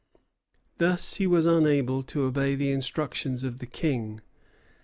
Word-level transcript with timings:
Thus 0.79 1.17
he 1.17 1.27
was 1.27 1.45
unable 1.45 2.01
to 2.01 2.23
obey 2.23 2.55
the 2.55 2.71
instructions 2.71 3.43
of 3.43 3.59
the 3.59 3.67
King. 3.67 4.21